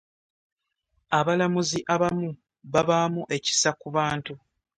Abalamuzi 1.19 1.79
abamu 1.93 2.29
babaamu 2.73 3.21
ekisa 3.37 3.69
ku 3.79 3.87
bantu. 3.95 4.33